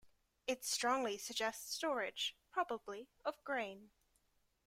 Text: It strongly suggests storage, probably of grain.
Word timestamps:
It 0.47 0.65
strongly 0.65 1.19
suggests 1.19 1.75
storage, 1.75 2.35
probably 2.51 3.07
of 3.23 3.35
grain. 3.43 3.91